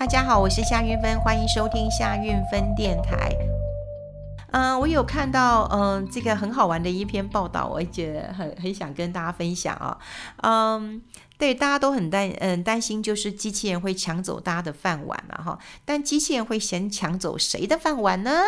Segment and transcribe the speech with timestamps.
[0.00, 3.36] 大家好，我是夏运芬，欢迎收听夏运芬电台。
[4.50, 9.98] 嗯、我有看到嗯、呃、这个很好玩的一篇报道，我也觉得很很想跟大家分享啊。
[10.38, 11.02] 嗯，
[11.36, 15.58] 对，大家都很担嗯担心，就是机器人会抢走大家的饭碗嘛、哈。
[15.84, 18.40] 但机器人会先抢走谁的饭碗呢？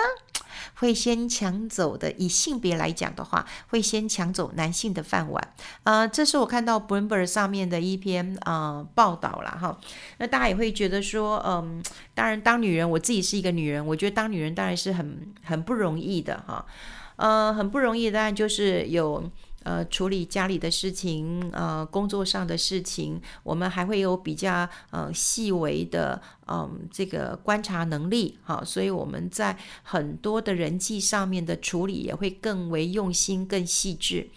[0.74, 5.54] 会先抢走的，以性别来讲的话，会先抢走男性的饭碗。
[5.84, 9.78] 呃，这是我看到 Bloomberg 上面的一篇呃报道了哈。
[10.18, 11.82] 那大家也会觉得说，嗯、
[12.14, 16.64] 当然当女人，我自己是一个女人，我觉得当女人当然是很很不容易的哈。
[17.16, 19.30] 呃，很不容易，当然就是有。
[19.64, 34.28] 呃，处理家里的事情，呃，工作上的事情，我们还会有比较呃细微的嗯、这个观察能力，哈，所以我们在很多的人际上面的处理也会更为用心、更细致，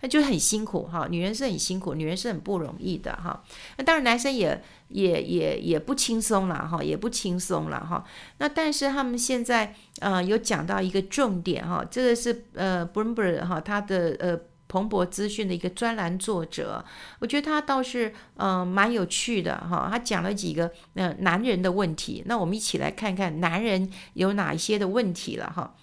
[0.00, 1.06] 那就很辛苦哈。
[1.08, 3.42] 女人是很辛苦，女人是很不容易的哈。
[3.78, 8.04] 那当然，男生也也也也不轻松了哈，也不轻松了哈。
[8.38, 14.38] 那但是他们现在呃有讲到一个重点哈，这个是呃 Bloomberg 哈他的呃。
[14.74, 16.84] 彭博资讯的一个专栏作者，
[17.20, 25.76] 我觉得他倒是嗯、蛮有趣的哈，他讲了几个嗯、男人的问题，那我们一起来看看男人有哪一些的问题了哈。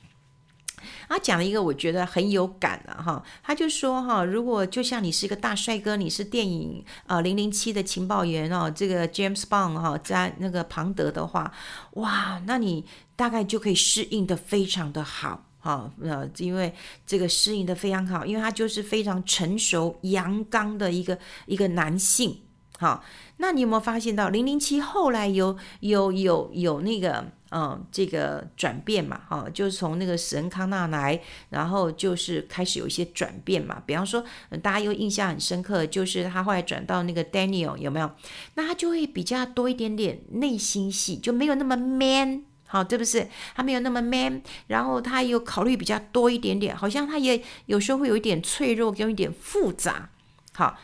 [1.08, 11.54] 他讲了一个我觉得很有感的哈，他就说哈，如果就像你是一个大帅哥，你是电影呃零零七的情报员哦，这个 James Bond 哈，在那个庞德的话，
[11.92, 12.84] 哇，那你
[13.16, 15.46] 大概就可以适应的非常的好。
[15.62, 16.74] 好，呃，因为
[17.06, 22.42] 这个适应的非常好，因为他就是非常成熟、阳刚的一个一个男性。
[22.80, 23.04] 好，
[23.38, 29.22] 那你有没有发现到零零七后来有有有有那个嗯、这个转变嘛？
[29.28, 33.84] 哈，就是从那个史恩康纳来，然后就是开始有一些转变嘛。
[33.86, 34.24] 比方说，
[34.64, 38.10] 大家又印象很深刻，就是他后来转到那个 Daniel 有没有？
[38.56, 42.46] 那他就会比较多一点点内心戏，就没有那么 man。
[42.72, 43.30] 好，对不对？
[43.54, 50.10] 他没有那么 man，然后他又考虑比较多一点点，好像他也有时候会有一点脆弱，跟一点复杂。
[50.54, 50.78] 好，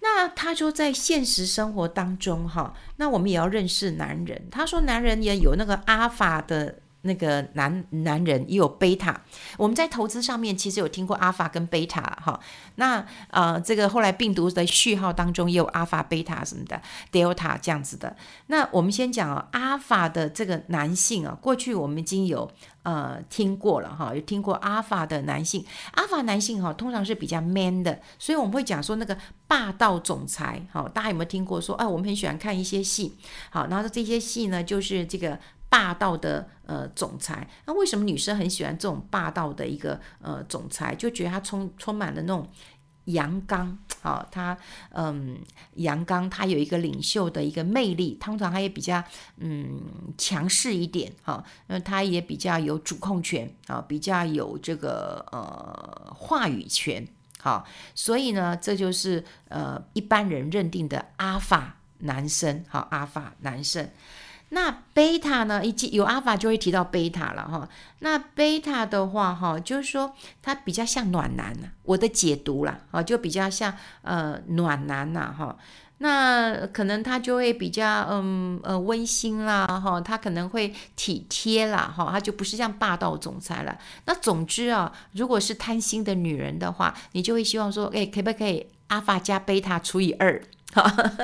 [0.00, 4.46] 那他说在现实生活当中，哈，那我们也要认识男人。
[4.50, 6.78] 他说男人也有那个阿法的。
[7.02, 9.20] 那个男男人也有贝塔，
[9.56, 12.38] 我们在投资上面其实有听过阿法跟贝塔哈。
[12.74, 16.80] 那呃，这个后来病毒的序号当中也有阿法、贝塔什么的
[17.12, 18.16] ，Delta 这样子的。
[18.46, 22.50] 那我们先讲啊，阿法的这个男性啊，过去我们已经有
[22.82, 25.64] 呃听过了哈，有听过阿法的男性。
[25.92, 29.16] 阿法男性哈，通常是比较 man 的，所以我们会讲说那个
[29.46, 30.60] 霸道总裁。
[30.72, 31.76] 哈，大家有没有听过说？
[31.76, 33.16] 哎，我们很喜欢看一些戏。
[33.50, 35.38] 好，然后这些戏呢，就是这个。
[35.70, 40.94] 霸道的呃总裁，那为什么女生很喜欢这种霸道的一个呃总裁？
[40.94, 42.48] 就觉得他充充满了那种
[43.04, 44.56] 阳刚，好、他
[44.90, 45.38] 嗯
[45.74, 49.02] 阳刚，他有一个领袖的一个魅力，通常他也比较
[49.36, 49.82] 嗯
[50.16, 57.06] 强势一点，好、那他也比较有主控权啊、比较有这个呃话语权，
[57.40, 63.90] 好、所以呢，这就是呃一般人认定的阿法男生，好、阿法男生。
[64.50, 65.64] 那贝塔呢？
[65.64, 67.68] 一有阿法就会提到贝塔了哈。
[67.98, 75.56] 那贝塔的话哈，就是说它比较像暖男，我的解读啦，啊，就比较像呃暖男呐哈。
[75.98, 83.76] 那可能他就会比较嗯呃温馨啦哈，他可能会体贴啦哈，他就不是像霸道总裁了。
[84.06, 90.40] 那总之啊，如果是贪心的女人的话，你就会希望说，哎，可不可以阿法加贝塔除以二？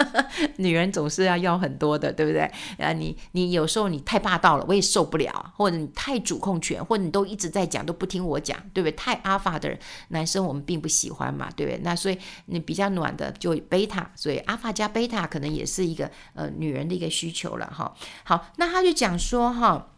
[0.59, 2.43] 女人总是要要很多的，对不对？
[2.79, 8.93] 啊，你你有时候你太霸道了，我也受不了；或者你太主控权，或者你都一直在讲，都不听我讲，对不对？
[8.97, 9.77] 太阿法的
[10.09, 11.81] 男生我们并不喜欢嘛，对不对？
[11.83, 17.95] 那所以你比较暖的就贝塔，所以阿法加贝塔可能也是一个呃女人的一个需求了哈。
[18.25, 19.89] 好，那他就讲说哈。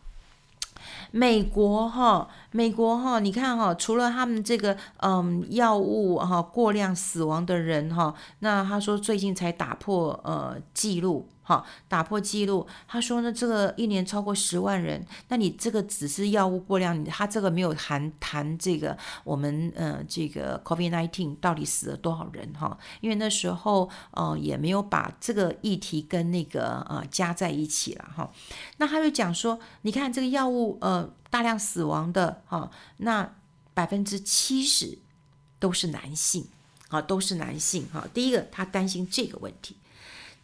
[1.11, 11.29] 美国哈，美国哈，你看哈，除了他们这个嗯药物哈过量死亡的人哈，那他说最近才打破呃记录。
[11.49, 12.67] 哈，打破记录。
[12.89, 15.07] 他说呢，这个一年超过十万人。
[15.29, 22.77] 那你这个只是药物过量，他这个没有含谈这个我们呃这个 COVID nineteen 到底死了多少人哈？
[23.01, 28.29] 因为那时候呃也没有把这个议题跟那个呃加在一起了哈。
[28.79, 33.35] 那他就讲说，你看这个药物呃大量死亡的哈，那
[33.75, 34.97] 百分之七十
[35.59, 36.47] 都是男性，
[36.89, 38.09] 啊都是男性哈。
[38.15, 39.77] 第一个他担心这个问题。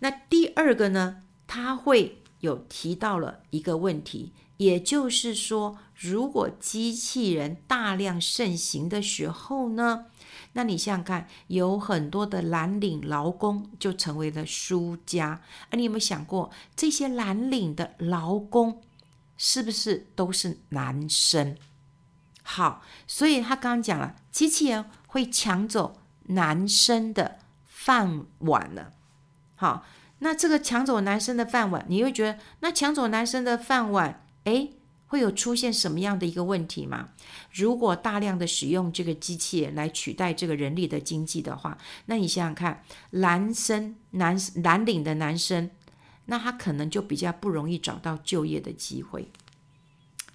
[0.00, 10.05] 那第二个呢，他会有提到了一个问题，也就是说，如果机器人大量盛行的时候呢，
[10.53, 15.41] 那你想想看，有很多的蓝领劳工就成为了输家。
[15.71, 18.83] 啊你有没有想过，这些蓝领的劳工
[19.37, 21.56] 是不是都是男生？
[22.43, 28.93] 好，所以他刚刚讲了，机器人会抢走男生的饭碗了。
[29.55, 29.87] 好，
[30.19, 34.73] 那这个抢走男生的饭碗，你会觉得，那抢走男生的饭碗，诶，
[35.06, 37.11] 会有出现什么样的一个问题吗？
[37.52, 45.70] 如果大量的使用这个机器人来取代这个人力的经济的话，那你想想看，男生男蓝领的男生，
[46.32, 49.31] 那他可能就比较不容易找到就业的机会，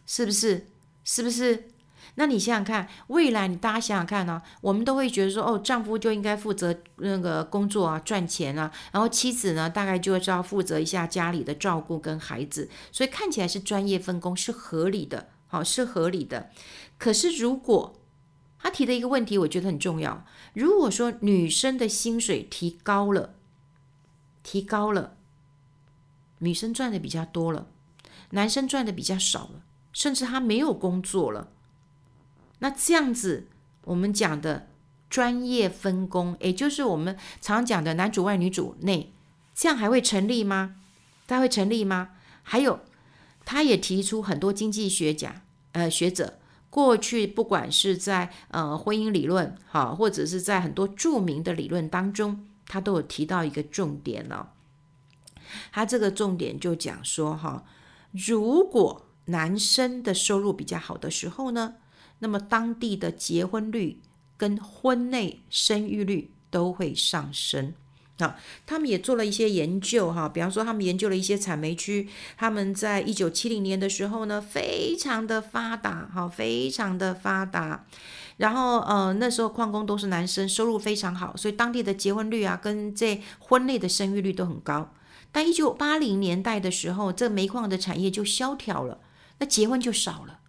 [0.05, 0.67] 是不是？
[1.03, 1.69] 是不是？
[2.13, 16.51] 那你想想看，未来你大家想想看呢、我们都会觉得说，哦，丈夫就应该负责那个工作啊，赚钱啊，然后妻子呢，大概就要负责一下家里的照顾跟孩子，所以看起来是专业分工，是合理的，好，是合理的。
[16.99, 17.99] 可是如果
[18.59, 20.23] 他提的一个问题，我觉得很重要，
[20.53, 23.33] 如果说女生的薪水提高了，
[24.43, 25.16] 提高了，
[26.39, 27.67] 女生赚的比较多了，
[28.31, 29.61] 男生赚的比较少了，
[29.93, 31.49] 甚至他没有工作了。
[32.59, 33.47] 那这样子，
[33.83, 34.67] 我们讲的
[35.09, 39.13] 专业分工，也就是我们常讲的男主外女主内，
[39.53, 40.75] 这样还会成立吗？
[41.27, 42.09] 它会成立吗？
[42.43, 42.79] 还有，
[43.45, 45.41] 他也提出很多经济学家、
[45.73, 46.39] 呃学者，
[46.69, 54.53] 过去不管是在呃婚姻理论，哈，或者是在很多著名的理论当中，他都有提到一个重点了。
[55.71, 57.63] 他这个重点就讲说，哈，
[58.11, 61.75] 如果男生的收入比较好的时候呢，
[62.19, 63.99] 那么当地的结婚率
[64.37, 67.73] 跟婚内生育率都会上升
[68.19, 68.37] 啊。
[68.65, 72.07] 他们也做了一些研究哈，比方说他们研究了一些产煤区，
[72.37, 77.85] 他们在一九七零年的时候呢，非常的发达哈，非常的发达。
[78.37, 84.93] 然后呃那时候矿工都是男生，收入非常好，所以当地的结婚率啊跟这婚内的生育率都很高。
[85.37, 88.99] 但一九八零年代的时候，这煤矿的产业就萧条了，
[89.37, 90.39] 那结婚就少了。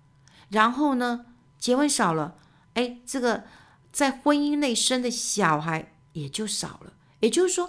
[0.49, 1.27] 然后呢，
[1.59, 2.37] 结婚少了，
[2.73, 3.45] 哎，这个
[3.93, 7.69] 在婚姻内生的小孩也就少了，也就是说，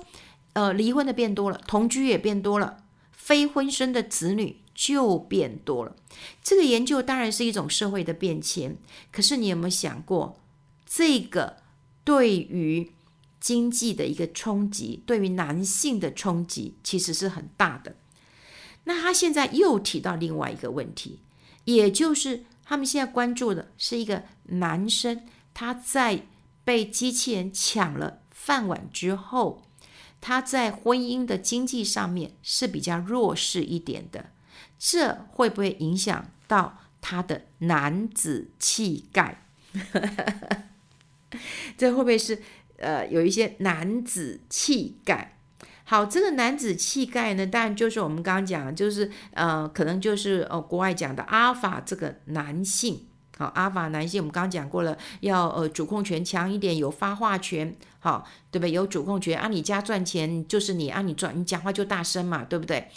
[0.53, 5.97] 呃，离婚的变多了，同居也变多了，非婚生的子女就变多了。
[6.41, 8.77] 这个研究当然是一种社会的变迁，
[9.11, 10.39] 可是你有没有想过，
[10.85, 11.57] 这个
[12.05, 12.93] 对于
[13.39, 17.95] 经济的一个冲击，对于男性的冲击其实是很大的。
[18.85, 21.19] 那他现在又提到另外一个问题，
[21.65, 22.45] 也就是。
[22.69, 25.25] 他们现在关注的是一个男生，
[25.55, 26.27] 他在
[26.63, 29.63] 被机器人抢了饭碗之后，
[30.21, 34.29] 他在婚姻的经济上面是比较弱势一点的，
[34.77, 39.43] 这会不会影响到他的男子气概？
[41.75, 42.43] 这会不会是
[42.79, 45.35] 呃有一些男子气概？
[45.83, 53.07] 好，这个男子气概呢，当然就是我们刚刚讲，就是呃，可能就是呃，国外讲的阿尔法这个男性，
[53.39, 58.71] 好，阿尔法男性，我们刚刚讲过了，要呃主控权强一点，有发话权，好，对不对？
[58.71, 62.89] 有主控权，啊，你家赚钱就是你，啊，你赚，你讲话就大声嘛，对不对？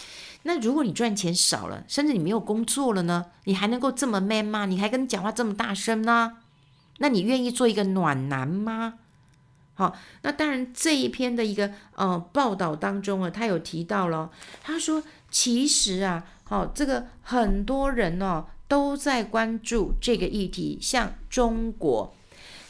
[0.42, 4.66] 那如果你赚钱少了，甚至你没有工作了呢，你还能够这么 man 吗？
[4.66, 6.38] 你还跟你讲话这么大声呢？
[6.98, 8.94] 那你愿意做一个暖男吗？
[9.82, 14.30] 好，那当然这一篇的一个呃报道当中啊，他有提到了，
[14.62, 22.14] 他说其实啊，好，这个很多人哦都在关注这个议题，像中国，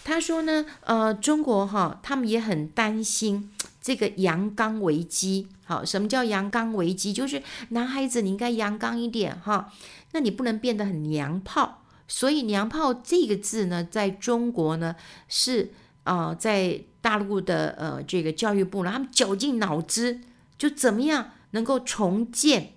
[0.05, 5.49] 他说呢，呃，中国哈，他们也很担心这个阳刚危机。
[5.67, 7.13] 好，什么叫阳刚危机？
[7.13, 9.71] 就是男孩子你应该阳刚一点哈，
[10.13, 11.83] 那你不能变得很娘炮。
[12.09, 14.97] 所以娘炮这个字呢，在中国呢
[15.29, 15.75] 是。
[16.05, 20.21] 啊、呃，在大陆的呃这个教育部呢，他们绞尽脑汁，
[20.57, 22.73] 就怎么样能够重建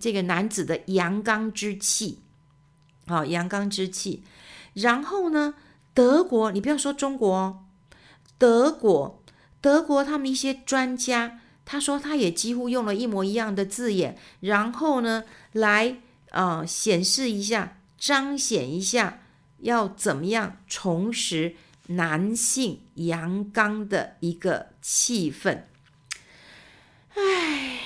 [0.00, 2.18] 这个男子的阳刚之气，
[3.06, 4.24] 好、哦，阳刚之气。
[4.72, 5.54] 然后呢，
[5.94, 7.64] 德国，你不要说中国哦，
[8.38, 9.22] 德国，
[9.60, 15.98] 德国他们一些专家，他说他也几乎用了一模一样的字眼，然后呢，来、
[16.30, 19.20] 呃、显示一下，彰显一下，
[19.60, 21.56] 要怎么样重拾。
[21.88, 25.62] 男性阳刚的一个气氛，
[27.14, 27.78] 唉，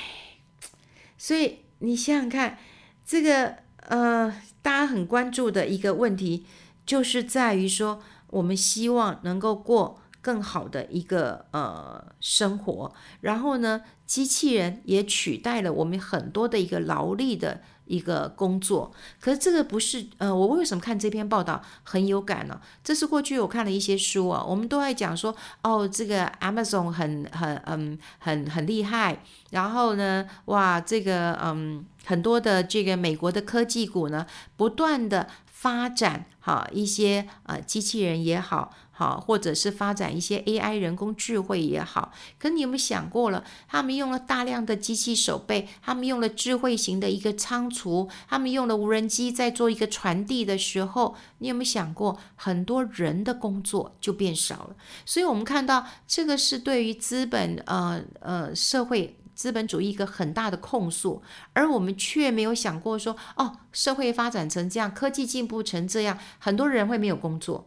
[1.19, 2.59] 所以你想想看，
[3.05, 3.57] 这个
[3.89, 4.31] 呃，
[4.63, 6.47] 大家很关注的一个问题，
[6.87, 18.93] 就是在于说，我们希望能够过更好的一个呃生活，然后呢，机器人也取代了我们很多的一个劳力的一个工作。
[19.21, 22.61] 可是这个不是呃，我为什么看这篇报道很有感呢？
[22.85, 34.25] 这是过去我看了一些书啊，我们都在讲说哦，这个 Amazon 很很嗯很很厉害，然后呢，哇，这个嗯很多的这个美国的科技股呢，
[34.57, 38.73] 不断的发展哈一些呃机器人也好。
[39.01, 43.43] 好，或者是发展一些 AI 人工智慧也好，可你有没有想过了？
[43.67, 54.77] 他们用了大量的机器手背，他们用了智慧型的一个仓储，他们用了无人机在做一个传递的时候，你有没有想过，很多人的工作就变少了？
[55.07, 61.23] 所以，我们看到这个是对于资本呃呃社会资本主义一个很大的控诉，
[61.55, 67.67] 而我们却没有想过说，哦，社会发展成这样，科技进步成这样，很多人会没有工作。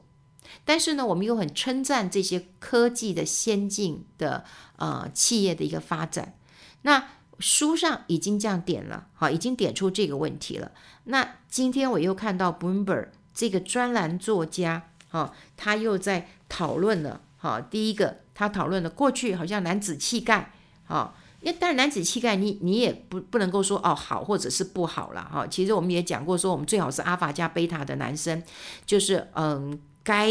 [0.65, 4.45] 但是呢，我们又很称赞这些科技的先进的
[4.77, 6.35] 呃企业的一个发展。
[6.83, 7.09] 那
[7.39, 10.71] 书上已经这样点了，好，已经点出这个问题了。
[11.05, 20.53] 那今天我又看到 Bloomberg 这个专栏作家，哈，他又在讨论了，哈，第一个他讨论了过去好像男子气概，
[20.85, 28.43] 哈，因为但是男子气概你你也不不能够说哦好或者是不好了，哈，其实我们也讲过说我们最好是阿法加贝塔的男生，
[28.85, 29.79] 就是嗯。
[30.03, 30.29] 该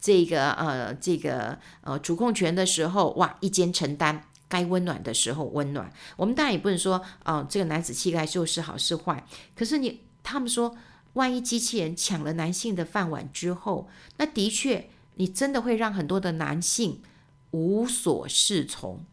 [0.00, 4.16] 这个呃这个呃主控权的时候，哇，一肩承担；
[4.48, 5.92] 该温暖的时候温暖。
[6.16, 9.24] 我们当然也不能说啊、这个男子气概就是好是坏。
[9.54, 10.76] 可是你他们说，
[11.14, 13.88] 万一机器人抢了男性的饭碗之后，
[14.18, 17.00] 那的确你真的会让很多的男性
[17.50, 19.04] 无所适从。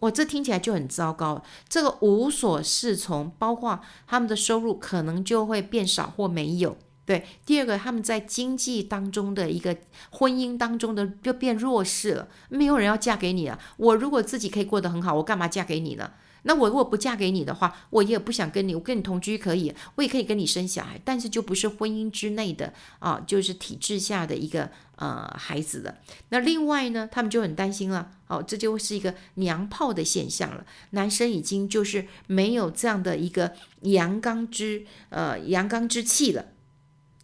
[0.00, 1.42] 我这听起来就很糟糕。
[1.68, 6.76] 这个无所适从，包括他们的收入可能就会变少或没有。
[7.06, 9.76] 对，第二个，他们在经济当中的一个
[10.10, 13.58] 婚姻当中的就变弱势了，没有人要嫁给你了。
[13.76, 16.12] 我如果自己可以过得很好，我干嘛嫁给你呢？
[16.46, 25.98] 那我如果不嫁给你的话，我也不想跟你，我跟你同居可以，我也可以跟你生小孩，但是就不是婚姻之内的啊，就是体制下的一个呃孩子的。
[26.28, 36.44] 那另外呢，他们就很担心了，哦，这就是一个娘炮的现象了，男生已经就是没有这样的一个阳刚之呃阳刚之气了。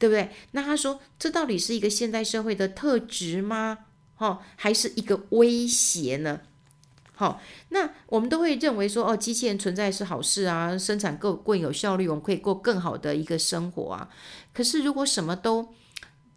[0.01, 0.31] 对不对？
[0.53, 3.79] 那他说，这到底是一个现代社会的特质吗？
[4.17, 6.41] 哦，还是一个威胁呢？
[7.15, 7.39] 好、
[7.69, 14.09] 那我们都会认为说，哦，机器人存在是好事啊，生产更更有效率，我们可以过更好的一个生活啊。
[14.55, 15.75] 可是如果什么都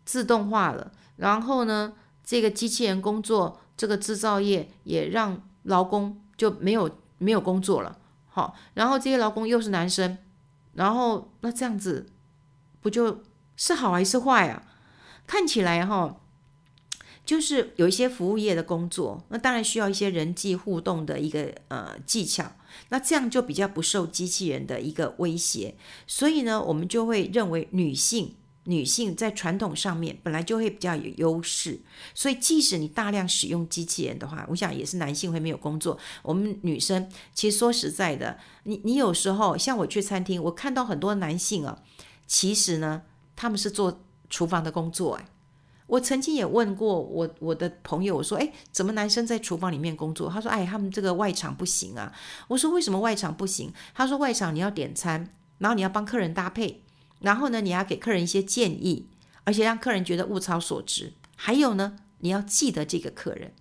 [0.03, 1.93] 自动化了，然后呢，
[2.25, 7.97] 这个机器人工作，这个制造业也让劳工就没有没有工作了。
[8.27, 10.17] 好、然后这些劳工又是男生，
[10.73, 12.07] 然后那这样子
[12.81, 13.23] 不就？
[13.55, 14.63] 是好还是坏啊？
[15.25, 16.19] 看起来哈，
[17.25, 22.51] 就是有一些服务业的工作，那当然需要一些人际互动的一个呃技巧，
[22.89, 25.75] 那这样就比较不受机器人的一个威胁。
[26.05, 31.79] 所以呢，我们就会认为女性女性在传统上面本来就会比较有优势。
[32.13, 35.97] 所以即使你大量使用机器人的话，我想也是男性会没有工作。
[36.21, 41.81] 我们女生其实说实在的，你你有时候像我去餐厅，我看到很多男性啊，
[42.27, 43.03] 其实呢。
[43.35, 45.25] 他们是做厨房的工作，哎，
[45.87, 50.29] 我曾经也问过我我的朋友，我说，哎，怎么男生在厨房里面工作？
[50.29, 52.13] 他说，哎，他们这个外场不行啊。
[52.47, 53.73] 我说，为什么外场不行？
[53.93, 56.83] 他说，外场你要点餐，然后你要帮客人搭配，
[57.19, 59.09] 然后呢，你要给客人一些建议，
[59.43, 61.13] 而且让客人觉得物超所值。
[61.35, 63.53] 还有呢，你要记得这个客人。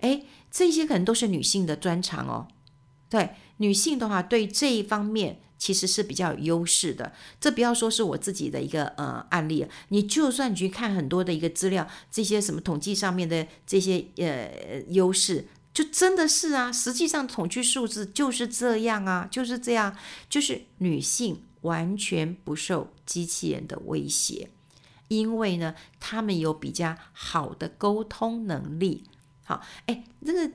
[0.00, 2.48] 哎，这些可能都是女性的专长哦。
[3.08, 5.40] 对，女性的话，对这一方面。
[5.60, 19.94] 其实是比较有优势的，这不要说是我自己的一个呃案例，你就算去看很多的一个资料，这些什么统计上面的这些呃优势，就真的是啊，实际上统计数字就是这样啊，就是这样，
[20.30, 24.48] 就是女性完全不受机器人的威胁，
[25.08, 29.04] 因为呢，他们有比较好的沟通能力。
[29.44, 30.50] 好，哎，这个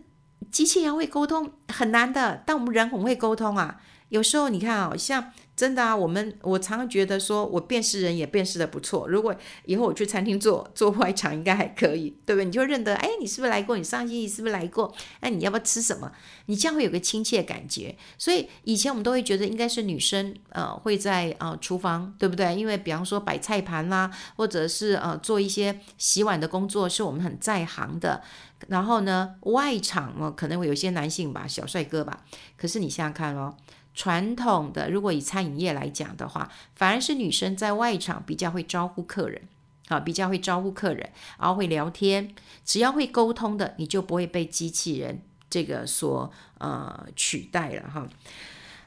[0.51, 3.80] 机器人会沟通很难的，但我们人很会沟通啊。
[4.09, 9.07] 有时候你看啊，像真的啊，我们我常常觉得说，我辨识人也辨识得不错。
[9.07, 9.33] 如果
[9.65, 12.45] 以后我去餐厅做做外场，应该还可以，对不对？
[12.45, 13.77] 你就认得，哎，你是不是来过？
[13.77, 14.93] 你上星期是不是来过？
[15.21, 16.12] 哎，你要不要吃什么？
[16.47, 17.95] 你这样会有个亲切感觉。
[18.17, 22.53] 所以以前我们都会觉得应该是女生呃会在呃厨房，对不对？
[22.53, 28.21] 因为比方说摆菜盘啦，或者是呃做一些洗碗的工作，是我们很在行的。
[28.67, 32.25] 然后呢，外场嘛，可能会有些男性吧，小帅哥吧。
[32.57, 33.55] 可是你想想看哦。
[33.96, 39.42] 传统的，如果以餐饮业来讲的话，反而是女生在外场比较会招呼客人，
[39.88, 41.10] 啊，比较会招呼客人，
[41.40, 42.36] 然后会聊天。
[42.66, 48.06] 只要会沟通的，你就不会被机器人这个所呃取代了哈。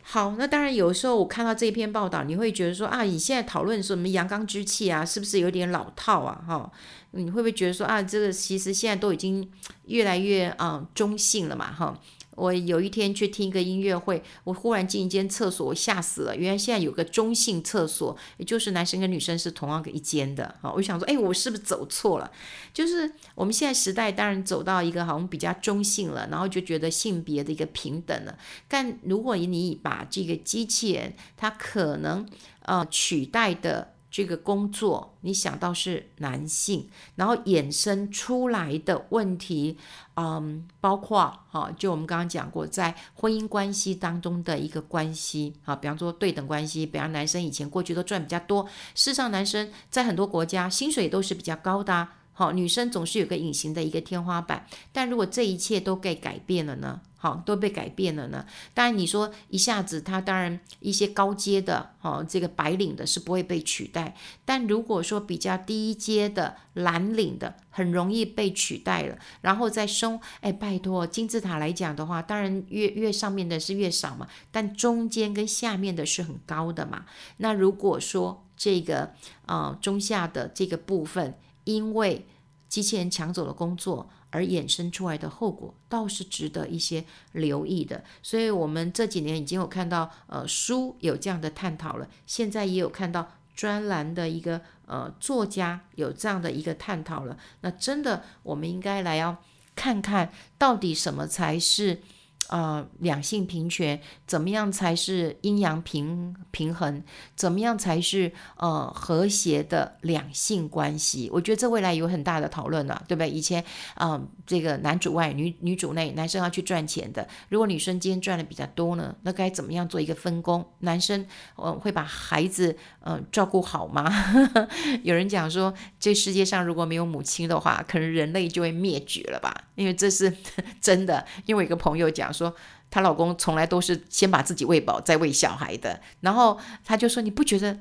[0.03, 6.45] 好，那当然有时候我看到这篇报道，你会觉得说啊，你现在讨论什么阳刚之气啊，是不是有点老套啊？
[6.47, 6.71] 哈，
[7.12, 9.50] 你会不会觉得说啊，这个其实现在都已经
[9.87, 11.73] 越来越啊、嗯、中性了嘛？
[11.73, 11.99] 哈。
[12.38, 16.37] 我有一天去听一个音乐会，我忽然进一间厕所，我吓死了。
[16.37, 20.54] 原来现在有个中性厕所，也就是男生跟女生是同样的一间的。
[20.61, 22.30] 好，我想说，哎，我是不是走错了？
[22.73, 28.38] 就是我们现在时代当然走到一个好像比较中性了，然后就觉得性别的一个平等了。
[28.68, 32.25] 但如果你把这个机器人，它可能
[32.62, 33.95] 呃取代的。
[34.11, 39.77] 这个工作，你想到是男性，然后衍生出来的问题，
[40.15, 52.09] 嗯，包括哈，就我们刚刚讲过，在婚姻关系当中的一个关系，啊，比方说对等关系，比方男生以前过去都赚比较多，事实上男生在很多国家薪水都是比较高的。
[52.38, 57.00] 好，女生总是有个隐形的一个天花板，但如果这一切都被改变了呢？
[57.16, 58.47] 好，都被改变了呢？
[58.73, 64.14] 当然，你说一下子，他当然一些高阶的，哦，这个白领的是不会被取代，
[64.45, 69.18] 但如果说比较低阶的蓝领的，很容易被取代了。
[69.40, 77.04] 然后再升，哎，拜托，金字塔来讲的话，当然越越上面的是越少嘛，但中间跟下面的是很高的嘛。
[77.38, 79.12] 那如果说这个
[79.45, 81.35] 啊、呃、中下的这个部分，
[81.68, 82.26] 因为
[82.66, 88.02] 机器人抢走了工作而衍生出来的后果，倒是值得一些留意的。
[88.22, 92.08] 所以，我们这几年已经有看到，呃，书有这样的探讨了。
[92.26, 97.37] 现在也有看到专栏的一个呃作家有这样的一个探讨了。
[97.60, 99.37] 那真的，我们应该来要
[99.75, 102.00] 看看到底什么才是。
[102.49, 107.02] 呃，两性平权怎么样才是阴阳平平衡？
[107.37, 111.28] 怎么样才是呃和谐的两性关系？
[111.31, 113.28] 我觉得这未来有很大的讨论了，对不对？
[113.28, 113.62] 以前
[113.97, 117.28] 啊、这个男主外女女主内，男生要去赚钱的。
[117.50, 120.64] 如果女生今天赚的比较多呢，那该怎么样做一个分工？
[120.78, 121.26] 男生
[121.57, 124.11] 呃会把孩子呃照顾好吗？
[125.05, 129.55] 有人讲说，这世界上如果没有母亲的话，可能人类就会灭绝了吧？
[129.75, 130.35] 因为这是
[130.81, 131.26] 真的。
[131.45, 132.33] 因为我一个朋友讲。
[132.38, 132.54] 说
[132.90, 136.01] 她老公从来都是先把自己喂饱，再喂小孩的。
[136.20, 137.79] 然后她就说：“你不觉得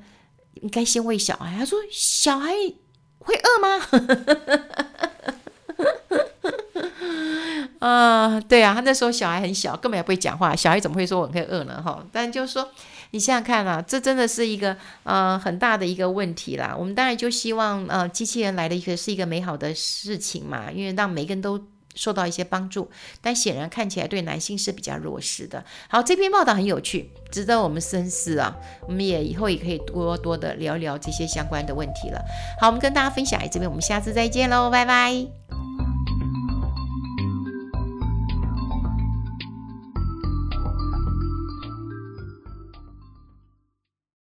[0.54, 2.52] 应该先喂小孩？”她说：“小孩
[3.18, 3.86] 会饿吗？”
[7.78, 10.54] 啊，对啊，他那时候小孩很小，根本也不会讲话。
[10.54, 11.80] 小孩怎么会说我会饿呢？
[11.80, 12.68] 哈，但就是说，
[13.12, 16.74] 你想想看啊，这真的是一个呃很大的一个问题啦。
[16.76, 21.64] 我们当然就希望呃机器人来的一个是一个美好的事情嘛，因为让每个人都。
[21.98, 22.88] 受到一些帮助，
[23.20, 25.64] 但显然看起来对男性是比较弱势的。
[25.88, 28.56] 好，这篇报道很有趣，值得我们深思啊。
[28.86, 32.24] 我们也以后也可以多多的聊聊这些相关的问题了。
[32.60, 35.87] 好，我们跟大家分享这边，我们下次再见喽，拜拜。